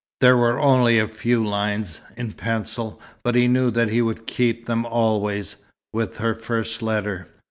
[0.19, 4.65] There were only a few lines, in pencil, but he knew that he would keep
[4.65, 5.57] them always,
[5.93, 7.27] with her first letter.